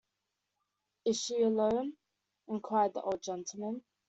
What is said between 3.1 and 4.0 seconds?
gentleman.